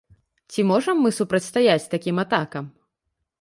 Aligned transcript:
Ці 0.53 0.63
можам 0.71 1.03
мы 1.05 1.11
супрацьстаяць 1.19 1.91
такім 1.93 2.15
атакам? 2.25 2.65